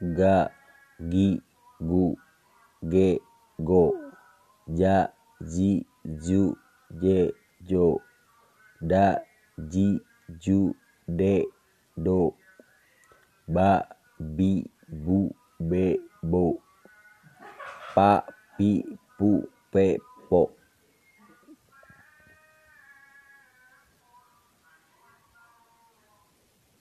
[0.00, 0.34] ga
[1.10, 1.28] gi
[1.88, 2.04] gu
[2.92, 3.08] ge
[3.68, 3.82] go.
[4.80, 4.96] Ja
[5.52, 5.70] ji
[6.24, 6.42] ju
[7.02, 7.18] je
[7.68, 7.86] jo.
[8.80, 9.04] Da
[9.72, 9.86] ji
[10.42, 10.74] ju
[11.06, 11.44] de
[11.96, 12.32] do.
[13.48, 13.70] Ba
[14.36, 14.50] bi
[15.04, 15.18] bu
[15.70, 15.84] be
[16.22, 16.44] bo.
[17.94, 18.10] Pa
[18.56, 18.70] pi
[19.18, 19.28] pu
[19.72, 20.57] pe po.